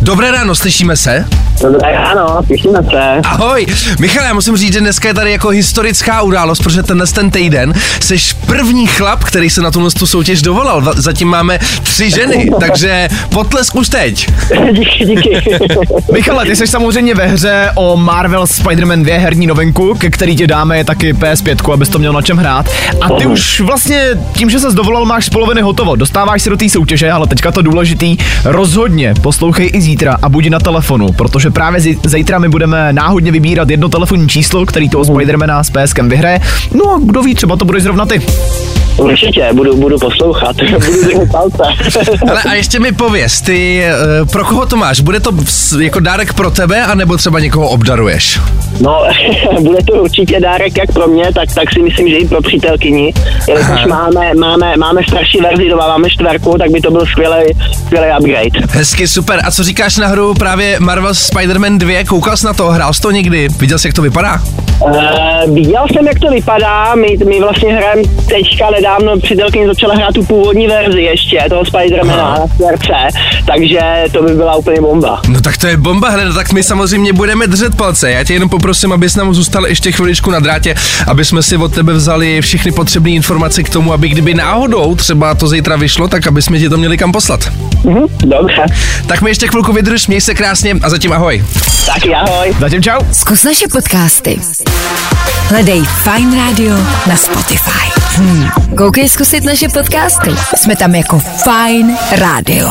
[0.01, 1.25] Dobré ráno, slyšíme se?
[1.63, 3.21] Dobré ráno, těšíme se.
[3.25, 3.67] Ahoj,
[3.99, 7.75] Michal, já musím říct, že dneska je tady jako historická událost, protože tenhle ten týden
[8.01, 10.95] jsi první chlap, který se na tuhle tu soutěž dovolal.
[10.97, 14.29] Zatím máme tři ženy, takže potlesk už teď.
[14.73, 15.41] díky, díky.
[16.13, 20.47] Michale, ty jsi samozřejmě ve hře o Marvel Spider-Man 2 herní novinku, ke který ti
[20.47, 22.71] dáme je taky PS5, abys to měl na čem hrát.
[23.01, 25.97] A ty už vlastně tím, že ses dovolal, máš z poloviny hotovo.
[25.97, 28.17] Dostáváš se do té soutěže, ale teďka to důležitý.
[28.45, 33.71] Rozhodně poslouchej i zítra a buď na telefonu, protože právě zítra my budeme náhodně vybírat
[33.71, 36.41] jedno telefonní číslo, který toho Spidermana s PSkem vyhraje.
[36.75, 38.23] No a kdo ví, třeba to budeš zrovna ty.
[38.97, 41.63] Určitě, budu, budu poslouchat, budu držet palce.
[42.31, 43.95] Ale a ještě mi pověz, ty, eh,
[44.33, 45.01] pro koho to máš?
[45.01, 45.33] Bude to
[45.81, 48.41] jako dárek pro tebe, anebo třeba někoho obdaruješ?
[48.81, 49.03] No,
[49.61, 53.15] bude to určitě dárek jak pro mě, tak, tak si myslím, že i pro přítelkyni.
[53.49, 57.45] Jelikož máme, máme, máme starší verzi, dodáváme čtverku, tak by to byl skvělý,
[57.87, 58.67] skvělý upgrade.
[58.71, 59.41] Hezky, super.
[59.45, 62.05] A co říkáš na hru právě Marvel Spider-Man 2?
[62.05, 62.69] Koukal jsi na to?
[62.69, 63.49] Hrál jsi to někdy?
[63.49, 64.43] Viděl jsi, jak to vypadá?
[64.85, 70.15] Uh, viděl jsem, jak to vypadá, my, my vlastně hrajeme teďka nedávno, přítelkyně začala hrát
[70.15, 73.81] tu původní verzi ještě, toho Spidermana na srdce, takže
[74.13, 75.21] to by byla úplně bomba.
[75.29, 78.11] No tak to je bomba, hned, tak my samozřejmě budeme držet palce.
[78.11, 80.75] Já tě jenom poprosím, abys nám zůstal ještě chviličku na drátě,
[81.07, 85.35] aby jsme si od tebe vzali všechny potřebné informace k tomu, aby kdyby náhodou třeba
[85.35, 87.41] to zítra vyšlo, tak aby jsme ti to měli kam poslat.
[87.85, 88.65] Mhm, dobře,
[89.07, 91.45] Tak mi ještě chvilku vydrž, měj se krásně a zatím ahoj.
[91.87, 92.55] taky ahoj.
[92.61, 93.01] Zatím čau.
[93.13, 94.41] Zkus naše podcasty.
[95.49, 96.75] Hledej Fine Radio
[97.07, 98.01] na Spotify.
[98.17, 98.49] Hmm.
[98.77, 100.31] Koukej zkusit naše podcasty.
[100.57, 102.69] Jsme tam jako Fine Radio.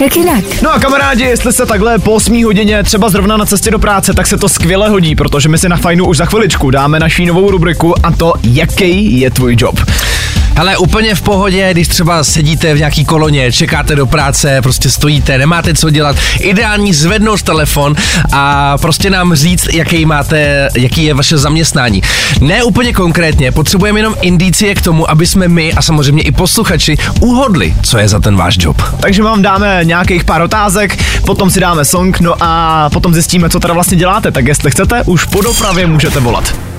[0.00, 0.44] Jak jinak?
[0.62, 4.14] No a kamarádi, jestli se takhle po 8 hodině třeba zrovna na cestě do práce,
[4.14, 7.26] tak se to skvěle hodí, protože my si na fajnu už za chviličku dáme naší
[7.26, 9.80] novou rubriku a to, jaký je tvůj job.
[10.56, 15.38] Ale úplně v pohodě, když třeba sedíte v nějaký koloně, čekáte do práce, prostě stojíte,
[15.38, 16.16] nemáte co dělat.
[16.40, 17.94] Ideální zvednout telefon
[18.32, 22.02] a prostě nám říct, jaký máte, jaký je vaše zaměstnání.
[22.40, 26.96] Ne úplně konkrétně, potřebujeme jenom indicie k tomu, aby jsme my a samozřejmě i posluchači
[27.20, 28.82] uhodli, co je za ten váš job.
[29.00, 33.60] Takže vám dáme nějakých pár otázek, potom si dáme song, no a potom zjistíme, co
[33.60, 34.30] teda vlastně děláte.
[34.32, 36.75] Tak jestli chcete, už po dopravě můžete volat.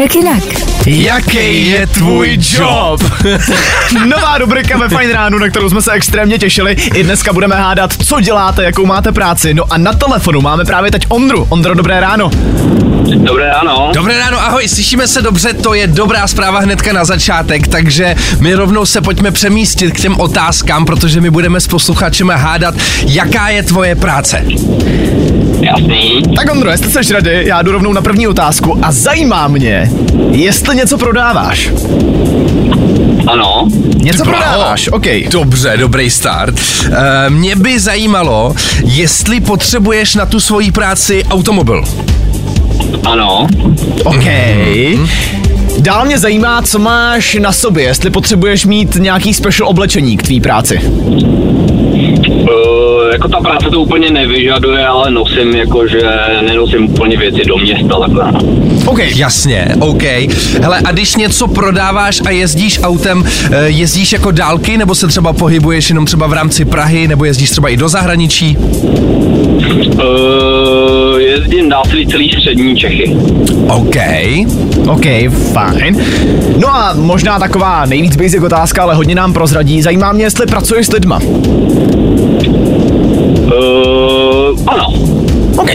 [0.00, 0.42] Jak jinak?
[0.86, 3.00] Jaký je tvůj job?
[4.06, 6.72] Nová rubrika ve Fine Ránu, na kterou jsme se extrémně těšili.
[6.72, 9.54] I dneska budeme hádat, co děláte, jakou máte práci.
[9.54, 11.46] No a na telefonu máme právě teď Ondru.
[11.48, 12.30] Ondro, dobré ráno.
[13.16, 13.90] Dobré ráno.
[13.94, 18.54] Dobré ráno, ahoj, slyšíme se dobře, to je dobrá zpráva hnedka na začátek, takže my
[18.54, 22.74] rovnou se pojďme přemístit k těm otázkám, protože my budeme s posluchačem hádat,
[23.06, 24.44] jaká je tvoje práce.
[25.60, 26.22] Jasný.
[26.36, 29.89] Tak Ondro, jestli jsi ready, já jdu rovnou na první otázku a zajímá mě,
[30.30, 31.70] jestli něco prodáváš.
[33.26, 33.68] Ano.
[33.96, 34.38] Něco Bravo.
[34.38, 35.06] prodáváš, OK.
[35.30, 36.54] Dobře, dobrý start.
[37.26, 41.84] E, mě by zajímalo, jestli potřebuješ na tu svoji práci automobil.
[43.04, 43.46] Ano.
[44.04, 44.24] OK.
[45.78, 50.40] Dál mě zajímá, co máš na sobě, jestli potřebuješ mít nějaký special oblečení k tvý
[50.40, 50.80] práci.
[50.84, 50.90] Uh,
[53.12, 56.02] jako ta práce to úplně nevyžaduje, ale nosím jako, že
[56.46, 58.32] nenosím úplně věci do města takhle.
[58.86, 58.98] OK.
[59.16, 60.02] Jasně, OK.
[60.62, 65.32] Hele, a když něco prodáváš a jezdíš autem, e, jezdíš jako dálky, nebo se třeba
[65.32, 68.56] pohybuješ jenom třeba v rámci Prahy, nebo jezdíš třeba i do zahraničí?
[70.00, 73.16] Uh, jezdím dá se říct celý střední Čechy.
[73.68, 73.96] OK.
[74.88, 75.06] OK,
[75.52, 76.04] fajn.
[76.58, 79.82] No a možná taková nejvíc basic otázka, ale hodně nám prozradí.
[79.82, 81.20] Zajímá mě, jestli pracuješ s lidma.
[83.50, 84.92] Uh, ano.
[85.56, 85.70] OK.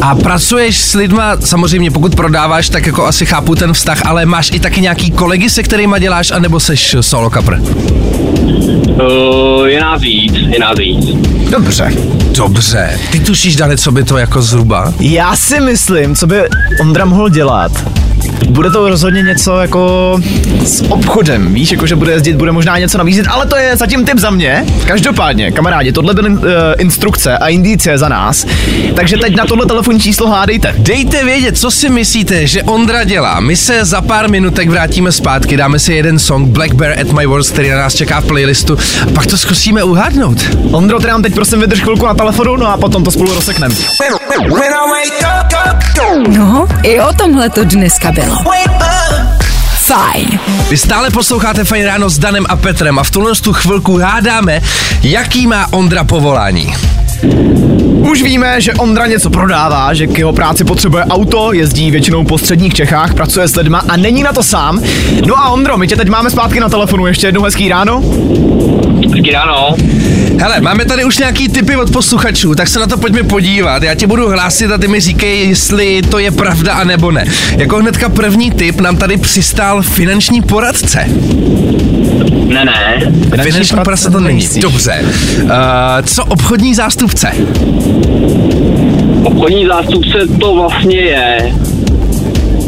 [0.00, 4.50] A pracuješ s lidma, samozřejmě pokud prodáváš, tak jako asi chápu ten vztah, ale máš
[4.54, 7.54] i taky nějaký kolegy, se kterými děláš, anebo seš solo kapr?
[7.54, 11.06] Uh, je nás víc, je nás víc.
[11.50, 11.92] Dobře.
[12.36, 12.98] Dobře.
[13.12, 14.92] Ty tušíš, Dane, co by to jako zhruba?
[15.00, 16.36] Já si myslím, co by
[16.80, 17.72] Ondra mohl dělat.
[18.48, 20.14] Bude to rozhodně něco jako
[20.64, 24.04] s obchodem, víš, jako že bude jezdit, bude možná něco nabízet, ale to je zatím
[24.04, 24.64] tip za mě.
[24.86, 26.42] Každopádně, kamarádi, tohle byly uh,
[26.78, 28.46] instrukce a indicie za nás,
[28.94, 30.74] takže teď na tohle telefonní číslo hádejte.
[30.78, 33.40] Dejte vědět, co si myslíte, že Ondra dělá.
[33.40, 37.26] My se za pár minutek vrátíme zpátky, dáme si jeden song Black Bear at My
[37.26, 40.38] Worst, který na nás čeká v playlistu a pak to zkusíme uhádnout.
[40.70, 43.74] Ondro, ty nám teď prosím vydrž chvilku na telefonu, no a potom to spolu rozsekneme.
[46.28, 48.36] No, i o tomhle to dneska bylo.
[49.74, 50.38] Fajn.
[50.70, 54.60] Vy stále posloucháte Fajn ráno s Danem a Petrem a v tuhle tu chvilku hádáme,
[55.02, 56.74] jaký má Ondra povolání.
[58.10, 62.38] Už víme, že Ondra něco prodává, že k jeho práci potřebuje auto, jezdí většinou po
[62.38, 64.82] středních Čechách, pracuje s lidma a není na to sám.
[65.26, 68.02] No a Ondro, my tě teď máme zpátky na telefonu, ještě jednou hezký ráno.
[69.14, 69.76] Hezky ráno.
[70.40, 73.82] Hele, máme tady už nějaký typy od posluchačů, tak se na to pojďme podívat.
[73.82, 77.24] Já tě budu hlásit a ty mi říkej, jestli to je pravda a nebo ne.
[77.56, 81.04] Jako hnedka první tip nám tady přistál finanční poradce.
[82.46, 83.12] Ne, ne.
[83.42, 84.48] Finanční poradce to není.
[84.60, 85.04] Dobře.
[85.42, 85.50] Uh,
[86.04, 87.32] co obchodní zástupce?
[89.22, 91.52] Obchodní zástupce to vlastně je.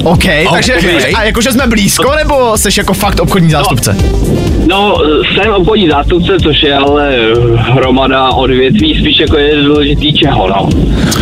[0.04, 0.84] OK, takže OK.
[1.14, 3.96] a jakože jsme blízko, nebo jsi jako fakt obchodní zástupce?
[4.66, 4.94] No,
[5.34, 7.18] jsem obchodní zástupce, což je ale
[7.56, 10.68] hromada odvětví, spíš jako je důležitý čeho, no.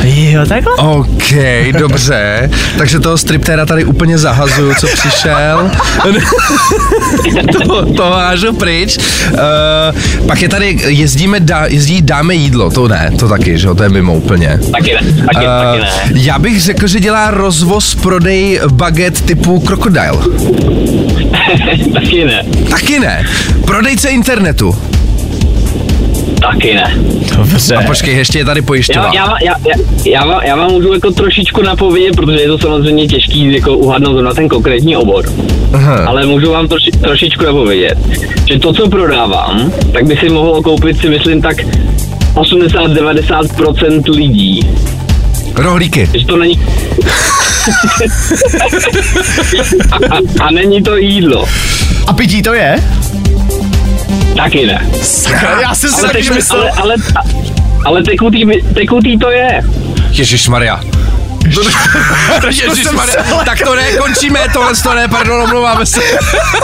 [0.05, 0.73] Jo, takhle?
[0.77, 1.33] OK,
[1.79, 2.51] dobře.
[2.79, 5.71] Takže toho striptéra tady úplně zahazuju, co přišel.
[7.69, 8.99] to, to hážu pryč.
[9.33, 13.75] Uh, pak je tady, jezdíme, dá, jezdí dáme jídlo, to ne, to taky, že jo,
[13.75, 14.61] to je mimo úplně.
[14.73, 16.21] Taky ne, taky, Eh, taky ne.
[16.23, 20.18] já bych řekl, že dělá rozvoz, prodej baget typu Crocodile.
[21.92, 23.24] taky ne, Taky ne.
[23.66, 24.74] Prodejce internetu.
[26.40, 26.94] taky ne.
[27.37, 27.74] Dobře.
[27.74, 29.11] A počkej, ještě je tady Já, pojišťová.
[29.14, 33.07] já, já, já, já, vám, já vám můžu jako trošičku napovědět, protože je to samozřejmě
[33.07, 35.24] těžký jako uhadnout na ten konkrétní obor.
[35.72, 36.04] Aha.
[36.07, 37.98] Ale můžu vám troši, trošičku napovědět,
[38.48, 41.57] že to, co prodávám, tak by si mohlo koupit si myslím tak
[42.35, 44.61] 80-90% lidí.
[45.54, 46.09] Rohlíky.
[46.18, 46.61] Že to není...
[50.11, 51.48] a, a, není to jídlo.
[52.07, 52.76] A pití to je?
[54.37, 54.87] Taky ne.
[55.62, 56.61] Já jsem si Ale, taky teku, myslel.
[56.61, 56.94] ale, ale,
[57.85, 59.62] ale tekutý, tekutý to je.
[60.11, 60.81] Ježíš Maria.
[62.46, 66.00] Ježišmarja, jsem se tak to ne, končíme, tohle to ne, pardon, omlouváme se.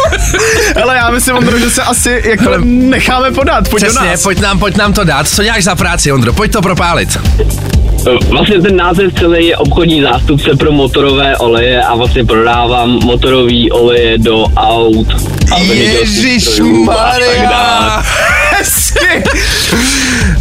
[0.82, 3.68] Ale já myslím, Ondro, že se asi jako necháme podat.
[3.68, 4.22] Pojď do Přesně, nás.
[4.22, 5.28] pojď nám, pojď nám to dát.
[5.28, 6.32] Co děláš za práci, Ondro?
[6.32, 7.18] Pojď to propálit.
[8.30, 14.18] Vlastně ten název celý je obchodní zástupce pro motorové oleje a vlastně prodávám motorový oleje
[14.18, 15.06] do aut.
[15.50, 15.58] a
[17.50, 18.02] dále.
[18.04, 18.04] Maria.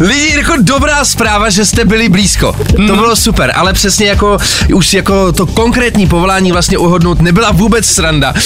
[0.00, 2.56] Lidi, jako dobrá zpráva, že jste byli blízko.
[2.86, 4.38] To bylo super, ale přesně jako
[4.74, 8.32] už jako to konkrétní povolání vlastně uhodnout nebyla vůbec sranda.
[8.32, 8.40] Uh,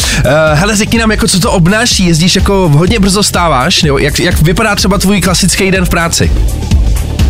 [0.53, 4.43] hele, řekni nám, jako co to obnáší, jezdíš jako hodně brzo stáváš, nebo jak, jak
[4.43, 6.33] vypadá třeba tvůj klasický den v práci?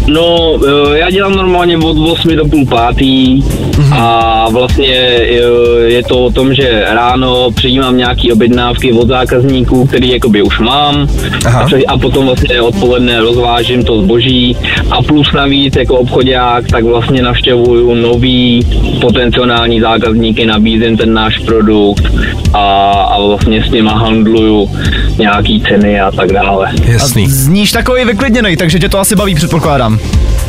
[0.09, 3.43] No, eh, já dělám normálně od 8 do půl pátý
[3.93, 5.35] a vlastně eh,
[5.87, 11.09] je to o tom, že ráno přijímám nějaký objednávky od zákazníků, který jakoby už mám
[11.47, 11.61] Aha.
[11.61, 14.57] a, a potom vlastně odpoledne rozvážím to zboží
[14.91, 18.67] a plus navíc jako obchodák, tak vlastně navštěvuju nový
[19.01, 22.07] potenciální zákazníky, nabízím ten náš produkt
[22.55, 24.71] a, a vlastně s nima handluju
[25.19, 26.73] nějaký ceny a tak dále.
[26.85, 27.27] Jasný.
[27.29, 29.98] Zníš takový vyklidněný, takže tě to asi baví, předpokládám.
[29.99, 30.48] Instagram.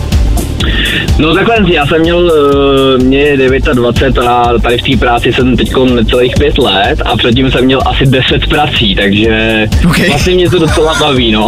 [1.20, 3.38] No takhle, já jsem měl, uh, mě je
[3.74, 7.82] 29 a tady v té práci jsem teď necelých pět let a předtím jsem měl
[7.86, 9.98] asi 10 prací, takže Ok.
[10.08, 11.48] vlastně mě to docela baví, no.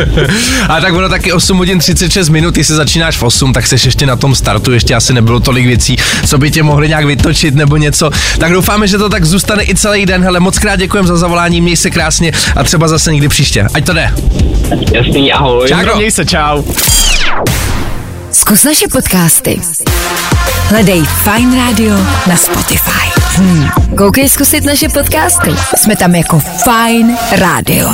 [0.68, 3.84] A tak ono taky 8 hodin 36 minut, ty se začínáš v 8, tak seš
[3.84, 7.54] ještě na tom startu, ještě asi nebylo tolik věcí, co by tě mohli nějak vytočit
[7.54, 8.10] nebo něco.
[8.38, 10.22] Tak doufáme, že to tak zůstane i celý den.
[10.22, 13.66] Hele, moc krát děkujem za zavolání, měj se krásně a třeba zase někdy příště.
[13.74, 14.10] Ať to jde.
[14.92, 15.68] Jasný, ahoj.
[15.68, 15.96] Čau.
[15.96, 16.62] Měj se, čau.
[18.32, 19.60] Zkus naše podcasty.
[20.68, 23.20] Hledej Fine Radio na Spotify.
[23.36, 23.68] Hmm.
[23.96, 25.50] Koukej zkusit naše podcasty.
[25.76, 27.88] Jsme tam jako Fine Radio.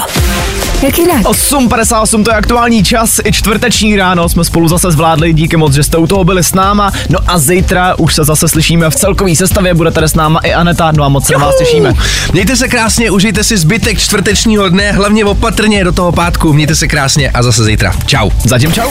[0.83, 1.23] Jak jinak?
[1.23, 5.83] 8.58 to je aktuální čas, i čtvrteční ráno jsme spolu zase zvládli, díky moc, že
[5.83, 9.37] jste u toho byli s náma, no a zítra už se zase slyšíme v celkový
[9.37, 11.93] sestavě, bude tady s náma i Aneta, no a moc se na vás těšíme.
[12.33, 16.53] Mějte se krásně, užijte si zbytek čtvrtečního dne, hlavně opatrně do toho pátku.
[16.53, 17.95] Mějte se krásně a zase zítra.
[18.07, 18.31] Čau.
[18.45, 18.91] Zatím čau.